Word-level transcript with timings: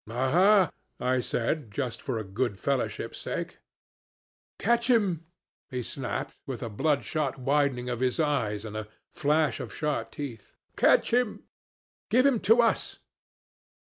'Aha!' 0.09 0.71
I 0.99 1.19
said, 1.19 1.69
just 1.69 2.01
for 2.01 2.23
good 2.23 2.57
fellowship's 2.57 3.19
sake. 3.19 3.59
'Catch 4.57 4.89
'im,' 4.89 5.27
he 5.69 5.83
snapped, 5.83 6.35
with 6.47 6.63
a 6.63 6.69
bloodshot 6.73 7.37
widening 7.37 7.87
of 7.87 7.99
his 7.99 8.19
eyes 8.19 8.65
and 8.65 8.75
a 8.75 8.87
flash 9.13 9.59
of 9.59 9.71
sharp 9.71 10.09
teeth 10.11 10.55
'catch 10.75 11.13
'im. 11.13 11.43
Give 12.09 12.25
'im 12.25 12.39
to 12.39 12.63
us.' 12.63 12.97